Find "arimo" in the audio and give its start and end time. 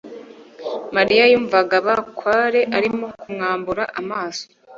2.77-3.07